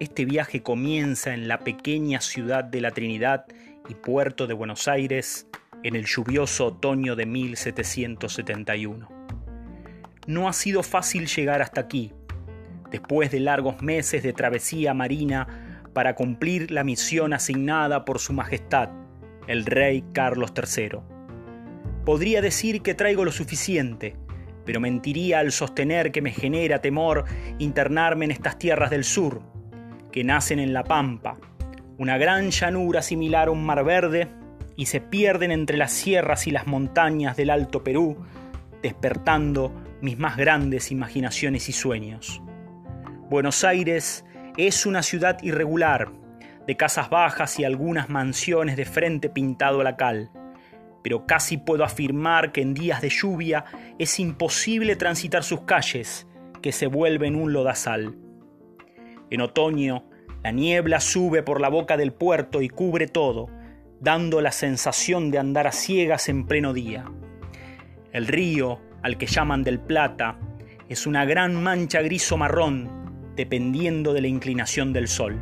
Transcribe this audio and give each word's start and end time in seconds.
Este 0.00 0.24
viaje 0.24 0.62
comienza 0.62 1.34
en 1.34 1.46
la 1.46 1.58
pequeña 1.58 2.22
ciudad 2.22 2.64
de 2.64 2.80
la 2.80 2.90
Trinidad 2.90 3.44
y 3.86 3.94
puerto 3.94 4.46
de 4.46 4.54
Buenos 4.54 4.88
Aires 4.88 5.46
en 5.82 5.94
el 5.94 6.06
lluvioso 6.06 6.68
otoño 6.68 7.16
de 7.16 7.26
1771. 7.26 9.10
No 10.26 10.48
ha 10.48 10.54
sido 10.54 10.82
fácil 10.82 11.26
llegar 11.26 11.60
hasta 11.60 11.82
aquí, 11.82 12.14
después 12.90 13.30
de 13.30 13.40
largos 13.40 13.82
meses 13.82 14.22
de 14.22 14.32
travesía 14.32 14.94
marina 14.94 15.84
para 15.92 16.14
cumplir 16.14 16.70
la 16.70 16.82
misión 16.82 17.34
asignada 17.34 18.06
por 18.06 18.20
Su 18.20 18.32
Majestad, 18.32 18.88
el 19.48 19.66
Rey 19.66 20.02
Carlos 20.14 20.54
III. 20.56 21.00
Podría 22.06 22.40
decir 22.40 22.80
que 22.80 22.94
traigo 22.94 23.22
lo 23.22 23.32
suficiente, 23.32 24.16
pero 24.64 24.80
mentiría 24.80 25.40
al 25.40 25.52
sostener 25.52 26.10
que 26.10 26.22
me 26.22 26.30
genera 26.30 26.80
temor 26.80 27.26
internarme 27.58 28.24
en 28.24 28.30
estas 28.30 28.58
tierras 28.58 28.88
del 28.88 29.04
sur, 29.04 29.42
que 30.10 30.24
nacen 30.24 30.58
en 30.58 30.72
la 30.72 30.84
pampa, 30.84 31.38
una 31.98 32.18
gran 32.18 32.50
llanura 32.50 33.02
similar 33.02 33.48
a 33.48 33.50
un 33.50 33.64
mar 33.64 33.84
verde, 33.84 34.28
y 34.76 34.86
se 34.86 35.00
pierden 35.00 35.50
entre 35.50 35.76
las 35.76 35.92
sierras 35.92 36.46
y 36.46 36.50
las 36.50 36.66
montañas 36.66 37.36
del 37.36 37.50
Alto 37.50 37.84
Perú, 37.84 38.16
despertando 38.82 39.72
mis 40.00 40.18
más 40.18 40.36
grandes 40.36 40.90
imaginaciones 40.90 41.68
y 41.68 41.72
sueños. 41.72 42.40
Buenos 43.28 43.62
Aires 43.64 44.24
es 44.56 44.86
una 44.86 45.02
ciudad 45.02 45.42
irregular, 45.42 46.10
de 46.66 46.76
casas 46.76 47.10
bajas 47.10 47.58
y 47.58 47.64
algunas 47.64 48.08
mansiones 48.08 48.76
de 48.76 48.84
frente 48.84 49.28
pintado 49.28 49.80
a 49.80 49.84
la 49.84 49.96
cal, 49.96 50.30
pero 51.02 51.26
casi 51.26 51.56
puedo 51.56 51.84
afirmar 51.84 52.52
que 52.52 52.62
en 52.62 52.74
días 52.74 53.00
de 53.00 53.10
lluvia 53.10 53.64
es 53.98 54.18
imposible 54.18 54.96
transitar 54.96 55.42
sus 55.42 55.62
calles, 55.62 56.26
que 56.62 56.72
se 56.72 56.86
vuelven 56.86 57.36
un 57.36 57.52
lodazal. 57.52 58.16
En 59.30 59.40
otoño, 59.40 60.04
la 60.42 60.52
niebla 60.52 61.00
sube 61.00 61.42
por 61.42 61.60
la 61.60 61.68
boca 61.68 61.96
del 61.96 62.12
puerto 62.12 62.62
y 62.62 62.68
cubre 62.68 63.06
todo, 63.06 63.48
dando 64.00 64.40
la 64.40 64.52
sensación 64.52 65.30
de 65.30 65.38
andar 65.38 65.66
a 65.66 65.72
ciegas 65.72 66.28
en 66.28 66.46
pleno 66.46 66.72
día. 66.72 67.04
El 68.12 68.26
río, 68.26 68.80
al 69.02 69.18
que 69.18 69.26
llaman 69.26 69.62
del 69.62 69.78
Plata, 69.78 70.38
es 70.88 71.06
una 71.06 71.24
gran 71.24 71.62
mancha 71.62 72.02
gris 72.02 72.32
o 72.32 72.36
marrón, 72.36 73.32
dependiendo 73.36 74.12
de 74.12 74.22
la 74.22 74.28
inclinación 74.28 74.92
del 74.92 75.06
sol. 75.06 75.38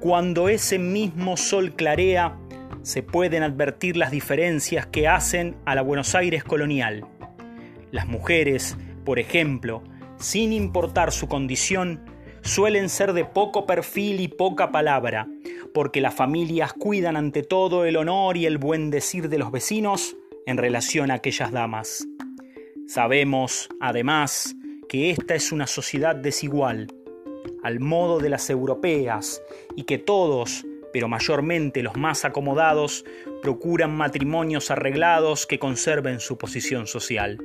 Cuando 0.00 0.48
ese 0.48 0.78
mismo 0.78 1.36
sol 1.36 1.74
clarea, 1.74 2.38
se 2.82 3.02
pueden 3.02 3.42
advertir 3.42 3.96
las 3.96 4.10
diferencias 4.10 4.86
que 4.86 5.08
hacen 5.08 5.56
a 5.66 5.74
la 5.74 5.82
Buenos 5.82 6.14
Aires 6.14 6.44
colonial. 6.44 7.04
Las 7.90 8.06
mujeres, 8.06 8.76
por 9.04 9.18
ejemplo, 9.18 9.82
sin 10.18 10.52
importar 10.52 11.12
su 11.12 11.28
condición, 11.28 12.15
suelen 12.46 12.88
ser 12.88 13.12
de 13.12 13.24
poco 13.24 13.66
perfil 13.66 14.20
y 14.20 14.28
poca 14.28 14.70
palabra, 14.70 15.28
porque 15.74 16.00
las 16.00 16.14
familias 16.14 16.72
cuidan 16.72 17.16
ante 17.16 17.42
todo 17.42 17.84
el 17.84 17.96
honor 17.96 18.36
y 18.36 18.46
el 18.46 18.56
buen 18.56 18.90
decir 18.90 19.28
de 19.28 19.38
los 19.38 19.50
vecinos 19.50 20.16
en 20.46 20.56
relación 20.56 21.10
a 21.10 21.14
aquellas 21.14 21.50
damas. 21.50 22.06
Sabemos, 22.86 23.68
además, 23.80 24.54
que 24.88 25.10
esta 25.10 25.34
es 25.34 25.50
una 25.50 25.66
sociedad 25.66 26.14
desigual, 26.14 26.86
al 27.64 27.80
modo 27.80 28.20
de 28.20 28.28
las 28.28 28.48
europeas, 28.48 29.42
y 29.74 29.82
que 29.82 29.98
todos, 29.98 30.64
pero 30.92 31.08
mayormente 31.08 31.82
los 31.82 31.96
más 31.96 32.24
acomodados, 32.24 33.04
procuran 33.42 33.96
matrimonios 33.96 34.70
arreglados 34.70 35.46
que 35.46 35.58
conserven 35.58 36.20
su 36.20 36.38
posición 36.38 36.86
social. 36.86 37.38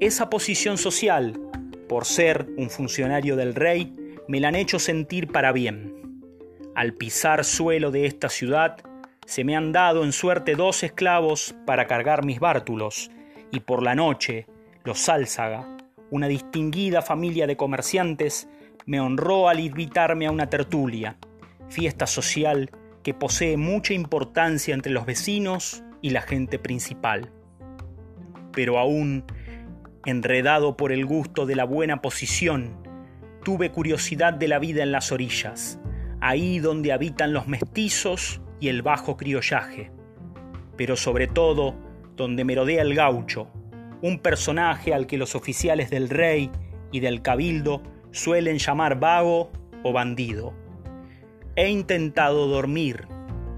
Esa 0.00 0.28
posición 0.28 0.76
social, 0.76 1.40
por 1.90 2.04
ser 2.04 2.46
un 2.56 2.70
funcionario 2.70 3.34
del 3.34 3.52
rey, 3.52 3.92
me 4.28 4.38
la 4.38 4.46
han 4.46 4.54
hecho 4.54 4.78
sentir 4.78 5.26
para 5.26 5.50
bien. 5.50 6.22
Al 6.76 6.94
pisar 6.94 7.44
suelo 7.44 7.90
de 7.90 8.06
esta 8.06 8.28
ciudad, 8.28 8.76
se 9.26 9.42
me 9.42 9.56
han 9.56 9.72
dado 9.72 10.04
en 10.04 10.12
suerte 10.12 10.54
dos 10.54 10.84
esclavos 10.84 11.52
para 11.66 11.88
cargar 11.88 12.24
mis 12.24 12.38
bártulos, 12.38 13.10
y 13.50 13.58
por 13.58 13.82
la 13.82 13.96
noche, 13.96 14.46
los 14.84 15.00
Sálzaga, 15.00 15.66
una 16.12 16.28
distinguida 16.28 17.02
familia 17.02 17.48
de 17.48 17.56
comerciantes, 17.56 18.48
me 18.86 19.00
honró 19.00 19.48
al 19.48 19.58
invitarme 19.58 20.28
a 20.28 20.30
una 20.30 20.48
tertulia, 20.48 21.16
fiesta 21.70 22.06
social 22.06 22.70
que 23.02 23.14
posee 23.14 23.56
mucha 23.56 23.94
importancia 23.94 24.74
entre 24.74 24.92
los 24.92 25.06
vecinos 25.06 25.82
y 26.02 26.10
la 26.10 26.22
gente 26.22 26.60
principal. 26.60 27.32
Pero 28.52 28.78
aún 28.78 29.24
enredado 30.06 30.76
por 30.76 30.92
el 30.92 31.04
gusto 31.04 31.46
de 31.46 31.56
la 31.56 31.64
buena 31.64 32.00
posición, 32.00 32.76
tuve 33.44 33.70
curiosidad 33.70 34.32
de 34.32 34.48
la 34.48 34.58
vida 34.58 34.82
en 34.82 34.92
las 34.92 35.12
orillas, 35.12 35.78
ahí 36.20 36.58
donde 36.58 36.92
habitan 36.92 37.32
los 37.32 37.48
mestizos 37.48 38.40
y 38.60 38.68
el 38.68 38.82
bajo 38.82 39.16
criollaje, 39.16 39.90
pero 40.76 40.96
sobre 40.96 41.26
todo 41.26 41.74
donde 42.16 42.44
merodea 42.44 42.82
el 42.82 42.94
gaucho, 42.94 43.50
un 44.02 44.18
personaje 44.18 44.94
al 44.94 45.06
que 45.06 45.18
los 45.18 45.34
oficiales 45.34 45.90
del 45.90 46.08
rey 46.08 46.50
y 46.92 47.00
del 47.00 47.22
cabildo 47.22 47.82
suelen 48.10 48.58
llamar 48.58 48.98
vago 48.98 49.50
o 49.82 49.92
bandido. 49.92 50.54
He 51.56 51.68
intentado 51.68 52.46
dormir, 52.46 53.06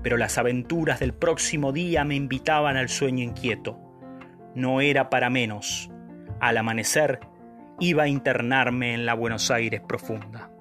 pero 0.02 0.16
las 0.16 0.38
aventuras 0.38 0.98
del 0.98 1.12
próximo 1.12 1.72
día 1.72 2.04
me 2.04 2.16
invitaban 2.16 2.76
al 2.76 2.88
sueño 2.88 3.22
inquieto. 3.22 3.78
No 4.54 4.80
era 4.80 5.08
para 5.08 5.30
menos 5.30 5.91
al 6.42 6.56
amanecer 6.58 7.20
iba 7.78 8.02
a 8.02 8.08
internarme 8.08 8.94
en 8.94 9.06
la 9.06 9.14
Buenos 9.14 9.50
Aires 9.52 9.80
profunda. 9.80 10.51